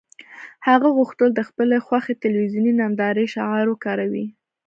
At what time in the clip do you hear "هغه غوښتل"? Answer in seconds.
0.67-1.29